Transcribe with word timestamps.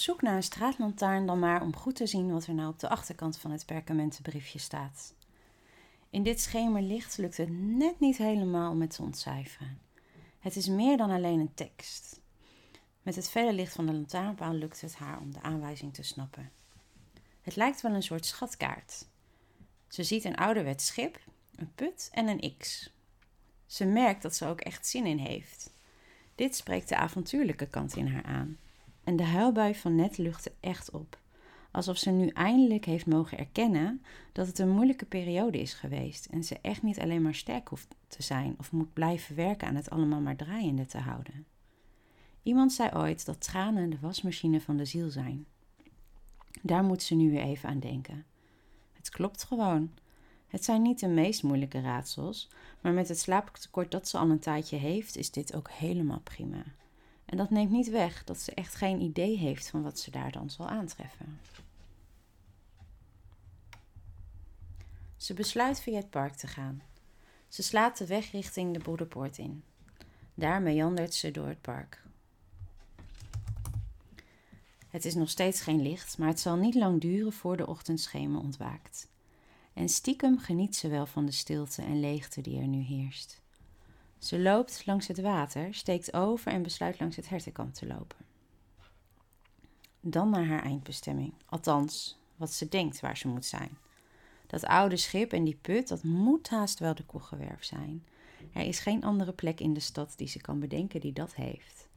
zoek 0.00 0.22
naar 0.22 0.36
een 0.36 0.42
straatlantaarn 0.42 1.26
dan 1.26 1.38
maar 1.38 1.62
om 1.62 1.76
goed 1.76 1.96
te 1.96 2.06
zien 2.06 2.32
wat 2.32 2.46
er 2.46 2.54
nou 2.54 2.68
op 2.68 2.78
de 2.78 2.88
achterkant 2.88 3.38
van 3.38 3.50
het 3.50 3.66
perkamentenbriefje 3.66 4.58
staat. 4.58 5.14
In 6.10 6.22
dit 6.22 6.40
schemerlicht 6.40 7.18
lukt 7.18 7.36
het 7.36 7.50
net 7.50 8.00
niet 8.00 8.16
helemaal 8.16 8.70
om 8.70 8.80
het 8.80 8.94
te 8.94 9.02
ontcijferen. 9.02 9.80
Het 10.38 10.56
is 10.56 10.68
meer 10.68 10.96
dan 10.96 11.10
alleen 11.10 11.40
een 11.40 11.54
tekst. 11.54 12.20
Met 13.02 13.16
het 13.16 13.30
felle 13.30 13.52
licht 13.52 13.72
van 13.72 13.86
de 13.86 13.92
lantaarnpaal 13.92 14.52
lukt 14.52 14.80
het 14.80 14.94
haar 14.94 15.20
om 15.20 15.32
de 15.32 15.42
aanwijzing 15.42 15.94
te 15.94 16.02
snappen. 16.02 16.50
Het 17.40 17.56
lijkt 17.56 17.80
wel 17.80 17.92
een 17.92 18.02
soort 18.02 18.26
schatkaart. 18.26 19.06
Ze 19.88 20.02
ziet 20.02 20.24
een 20.24 20.36
ouderwets 20.36 20.86
schip, 20.86 21.20
een 21.54 21.74
put 21.74 22.08
en 22.12 22.28
een 22.28 22.54
X. 22.58 22.92
Ze 23.66 23.84
merkt 23.84 24.22
dat 24.22 24.36
ze 24.36 24.46
ook 24.46 24.60
echt 24.60 24.86
zin 24.86 25.06
in 25.06 25.18
heeft. 25.18 25.72
Dit 26.34 26.56
spreekt 26.56 26.88
de 26.88 26.96
avontuurlijke 26.96 27.66
kant 27.66 27.96
in 27.96 28.06
haar 28.06 28.24
aan. 28.24 28.58
En 29.04 29.16
de 29.16 29.24
huilbui 29.24 29.74
van 29.74 29.94
net 29.94 30.18
luchtte 30.18 30.52
echt 30.60 30.90
op. 30.90 31.18
Alsof 31.70 31.96
ze 31.96 32.10
nu 32.10 32.28
eindelijk 32.28 32.84
heeft 32.84 33.06
mogen 33.06 33.38
erkennen 33.38 34.02
dat 34.32 34.46
het 34.46 34.58
een 34.58 34.70
moeilijke 34.70 35.04
periode 35.04 35.60
is 35.60 35.74
geweest 35.74 36.26
en 36.26 36.44
ze 36.44 36.58
echt 36.62 36.82
niet 36.82 37.00
alleen 37.00 37.22
maar 37.22 37.34
sterk 37.34 37.68
hoeft 37.68 37.94
te 38.08 38.22
zijn 38.22 38.54
of 38.58 38.72
moet 38.72 38.92
blijven 38.92 39.36
werken 39.36 39.68
aan 39.68 39.74
het 39.74 39.90
allemaal 39.90 40.20
maar 40.20 40.36
draaiende 40.36 40.86
te 40.86 40.98
houden. 40.98 41.46
Iemand 42.42 42.72
zei 42.72 42.90
ooit 42.94 43.26
dat 43.26 43.40
tranen 43.40 43.90
de 43.90 43.98
wasmachine 44.00 44.60
van 44.60 44.76
de 44.76 44.84
ziel 44.84 45.10
zijn. 45.10 45.46
Daar 46.62 46.84
moet 46.84 47.02
ze 47.02 47.14
nu 47.14 47.30
weer 47.30 47.42
even 47.42 47.68
aan 47.68 47.80
denken. 47.80 48.24
Het 48.92 49.10
klopt 49.10 49.44
gewoon. 49.44 49.90
Het 50.48 50.64
zijn 50.64 50.82
niet 50.82 51.00
de 51.00 51.08
meest 51.08 51.42
moeilijke 51.42 51.80
raadsels, 51.80 52.48
maar 52.80 52.92
met 52.92 53.08
het 53.08 53.18
slaaptekort 53.18 53.90
dat 53.90 54.08
ze 54.08 54.18
al 54.18 54.30
een 54.30 54.38
tijdje 54.38 54.76
heeft, 54.76 55.16
is 55.16 55.30
dit 55.30 55.54
ook 55.54 55.70
helemaal 55.70 56.20
prima. 56.20 56.62
En 57.30 57.36
dat 57.36 57.50
neemt 57.50 57.70
niet 57.70 57.90
weg 57.90 58.24
dat 58.24 58.38
ze 58.38 58.54
echt 58.54 58.74
geen 58.74 59.00
idee 59.00 59.36
heeft 59.36 59.70
van 59.70 59.82
wat 59.82 59.98
ze 59.98 60.10
daar 60.10 60.32
dan 60.32 60.50
zal 60.50 60.68
aantreffen. 60.68 61.40
Ze 65.16 65.34
besluit 65.34 65.80
via 65.80 65.96
het 65.96 66.10
park 66.10 66.34
te 66.34 66.46
gaan. 66.46 66.82
Ze 67.48 67.62
slaat 67.62 67.98
de 67.98 68.06
weg 68.06 68.30
richting 68.30 68.72
de 68.74 68.78
Broederpoort 68.78 69.38
in. 69.38 69.62
Daar 70.34 70.62
meandert 70.62 71.14
ze 71.14 71.30
door 71.30 71.48
het 71.48 71.60
park. 71.60 72.02
Het 74.88 75.04
is 75.04 75.14
nog 75.14 75.30
steeds 75.30 75.60
geen 75.60 75.82
licht, 75.82 76.18
maar 76.18 76.28
het 76.28 76.40
zal 76.40 76.56
niet 76.56 76.74
lang 76.74 77.00
duren 77.00 77.32
voor 77.32 77.56
de 77.56 77.66
ochtendschemer 77.66 78.40
ontwaakt. 78.40 79.08
En 79.72 79.88
stiekem 79.88 80.38
geniet 80.38 80.76
ze 80.76 80.88
wel 80.88 81.06
van 81.06 81.26
de 81.26 81.32
stilte 81.32 81.82
en 81.82 82.00
leegte 82.00 82.40
die 82.40 82.60
er 82.60 82.68
nu 82.68 82.80
heerst. 82.80 83.40
Ze 84.20 84.38
loopt 84.38 84.86
langs 84.86 85.06
het 85.06 85.20
water, 85.20 85.74
steekt 85.74 86.12
over 86.12 86.52
en 86.52 86.62
besluit 86.62 87.00
langs 87.00 87.16
het 87.16 87.28
hertenkant 87.28 87.74
te 87.74 87.86
lopen. 87.86 88.16
Dan 90.00 90.30
naar 90.30 90.46
haar 90.46 90.62
eindbestemming, 90.62 91.32
althans 91.46 92.18
wat 92.36 92.52
ze 92.52 92.68
denkt 92.68 93.00
waar 93.00 93.16
ze 93.16 93.28
moet 93.28 93.44
zijn. 93.44 93.78
Dat 94.46 94.64
oude 94.64 94.96
schip 94.96 95.32
en 95.32 95.44
die 95.44 95.58
put, 95.60 95.88
dat 95.88 96.02
moet 96.02 96.48
haast 96.48 96.78
wel 96.78 96.94
de 96.94 97.04
koggewerf 97.04 97.64
zijn. 97.64 98.04
Er 98.52 98.66
is 98.66 98.78
geen 98.78 99.04
andere 99.04 99.32
plek 99.32 99.60
in 99.60 99.74
de 99.74 99.80
stad 99.80 100.12
die 100.16 100.28
ze 100.28 100.40
kan 100.40 100.60
bedenken 100.60 101.00
die 101.00 101.12
dat 101.12 101.34
heeft. 101.34 101.88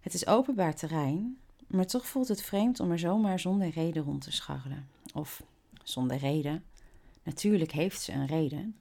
Het 0.00 0.14
is 0.14 0.26
openbaar 0.26 0.74
terrein, 0.74 1.38
maar 1.66 1.86
toch 1.86 2.06
voelt 2.06 2.28
het 2.28 2.42
vreemd 2.42 2.80
om 2.80 2.90
er 2.90 2.98
zomaar 2.98 3.40
zonder 3.40 3.68
reden 3.68 4.02
rond 4.02 4.22
te 4.22 4.32
scharrelen. 4.32 4.88
Of 5.14 5.42
zonder 5.82 6.16
reden. 6.16 6.64
Natuurlijk 7.22 7.72
heeft 7.72 8.00
ze 8.00 8.12
een 8.12 8.26
reden. 8.26 8.76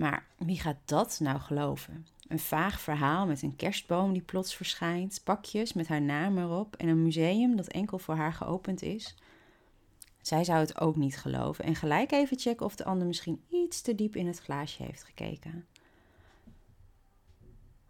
Maar 0.00 0.26
wie 0.38 0.60
gaat 0.60 0.76
dat 0.84 1.20
nou 1.20 1.38
geloven? 1.38 2.06
Een 2.28 2.38
vaag 2.38 2.80
verhaal 2.80 3.26
met 3.26 3.42
een 3.42 3.56
kerstboom 3.56 4.12
die 4.12 4.22
plots 4.22 4.54
verschijnt, 4.54 5.20
pakjes 5.24 5.72
met 5.72 5.88
haar 5.88 6.02
naam 6.02 6.38
erop 6.38 6.76
en 6.76 6.88
een 6.88 7.02
museum 7.02 7.56
dat 7.56 7.66
enkel 7.66 7.98
voor 7.98 8.14
haar 8.14 8.32
geopend 8.32 8.82
is. 8.82 9.14
Zij 10.20 10.44
zou 10.44 10.58
het 10.58 10.80
ook 10.80 10.96
niet 10.96 11.18
geloven 11.18 11.64
en 11.64 11.74
gelijk 11.74 12.12
even 12.12 12.38
checken 12.38 12.66
of 12.66 12.76
de 12.76 12.84
ander 12.84 13.06
misschien 13.06 13.42
iets 13.48 13.80
te 13.80 13.94
diep 13.94 14.16
in 14.16 14.26
het 14.26 14.38
glaasje 14.38 14.82
heeft 14.82 15.02
gekeken. 15.04 15.66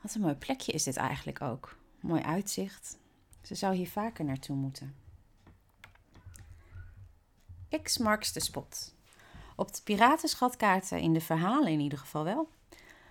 Wat 0.01 0.15
een 0.15 0.21
mooi 0.21 0.35
plekje 0.35 0.73
is 0.73 0.83
dit 0.83 0.97
eigenlijk 0.97 1.43
ook. 1.43 1.77
Mooi 2.01 2.23
uitzicht. 2.23 2.99
Ze 3.43 3.55
zou 3.55 3.75
hier 3.75 3.89
vaker 3.89 4.25
naartoe 4.25 4.57
moeten. 4.57 4.95
X 7.83 7.99
marks 7.99 8.33
de 8.33 8.41
spot. 8.41 8.95
Op 9.61 9.75
de 9.75 9.83
piratenschatkaarten, 9.85 11.01
in 11.01 11.13
de 11.13 11.21
verhalen 11.21 11.73
in 11.73 11.81
ieder 11.81 11.99
geval 11.99 12.25
wel. 12.25 12.49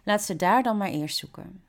Laat 0.03 0.21
ze 0.21 0.35
daar 0.35 0.63
dan 0.63 0.77
maar 0.77 0.89
eerst 0.89 1.17
zoeken. 1.17 1.63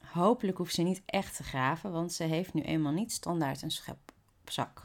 Hopelijk 0.00 0.58
hoeft 0.58 0.74
ze 0.74 0.82
niet 0.82 1.02
echt 1.06 1.36
te 1.36 1.42
graven, 1.42 1.92
want 1.92 2.12
ze 2.12 2.22
heeft 2.22 2.54
nu 2.54 2.62
eenmaal 2.62 2.92
niet 2.92 3.12
standaard 3.12 3.62
een 3.62 3.70
schep 3.70 4.12
op 4.40 4.50
zak. 4.50 4.82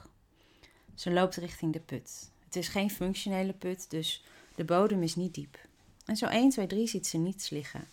Ze 0.96 1.12
loopt 1.12 1.36
richting 1.36 1.74
de 1.74 1.80
put. 1.80 2.32
Het 2.46 2.56
is 2.56 2.68
geen 2.68 2.90
functionele 2.90 3.54
put, 3.54 3.90
dus 3.90 4.24
de 4.56 4.64
bodem 4.64 5.04
is 5.04 5.16
niet 5.16 5.34
diep. 5.34 5.58
En 6.06 6.16
zo 6.18 6.26
1, 6.26 6.50
2, 6.50 6.68
3 6.68 6.88
ziet 6.88 7.08
ze 7.08 7.18
niets 7.18 7.50
liggen. 7.50 7.88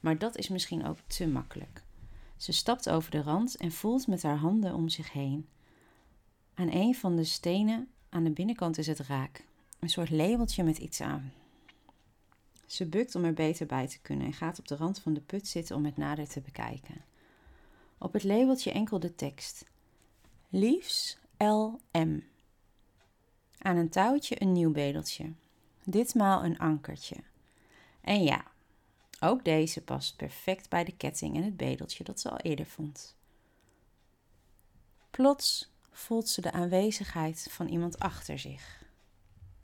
Maar 0.00 0.18
dat 0.18 0.36
is 0.36 0.48
misschien 0.48 0.86
ook 0.86 0.98
te 1.06 1.28
makkelijk. 1.28 1.82
Ze 2.36 2.52
stapt 2.52 2.90
over 2.90 3.10
de 3.10 3.22
rand 3.22 3.56
en 3.56 3.72
voelt 3.72 4.06
met 4.06 4.22
haar 4.22 4.38
handen 4.38 4.74
om 4.74 4.88
zich 4.88 5.12
heen. 5.12 5.48
Aan 6.54 6.72
een 6.72 6.94
van 6.94 7.16
de 7.16 7.24
stenen 7.24 7.88
aan 8.08 8.24
de 8.24 8.30
binnenkant 8.30 8.78
is 8.78 8.86
het 8.86 8.98
raak. 8.98 9.48
Een 9.80 9.88
soort 9.90 10.10
labeltje 10.10 10.62
met 10.62 10.78
iets 10.78 11.00
aan. 11.00 11.32
Ze 12.66 12.86
bukt 12.86 13.14
om 13.14 13.24
er 13.24 13.34
beter 13.34 13.66
bij 13.66 13.88
te 13.88 14.00
kunnen 14.00 14.26
en 14.26 14.32
gaat 14.32 14.58
op 14.58 14.68
de 14.68 14.76
rand 14.76 15.00
van 15.00 15.14
de 15.14 15.20
put 15.20 15.48
zitten 15.48 15.76
om 15.76 15.84
het 15.84 15.96
nader 15.96 16.28
te 16.28 16.40
bekijken. 16.40 17.04
Op 17.98 18.12
het 18.12 18.24
labeltje 18.24 18.72
enkel 18.72 19.00
de 19.00 19.14
tekst. 19.14 19.64
Liefs 20.48 21.18
LM. 21.38 22.24
Aan 23.58 23.76
een 23.76 23.88
touwtje 23.88 24.42
een 24.42 24.52
nieuw 24.52 24.72
bedeltje. 24.72 25.32
Ditmaal 25.84 26.44
een 26.44 26.58
ankertje. 26.58 27.16
En 28.00 28.22
ja, 28.22 28.44
ook 29.20 29.44
deze 29.44 29.82
past 29.82 30.16
perfect 30.16 30.68
bij 30.68 30.84
de 30.84 30.96
ketting 30.96 31.36
en 31.36 31.42
het 31.42 31.56
bedeltje 31.56 32.04
dat 32.04 32.20
ze 32.20 32.30
al 32.30 32.38
eerder 32.38 32.66
vond. 32.66 33.16
Plots 35.10 35.70
voelt 35.90 36.28
ze 36.28 36.40
de 36.40 36.52
aanwezigheid 36.52 37.48
van 37.50 37.68
iemand 37.68 37.98
achter 37.98 38.38
zich. 38.38 38.79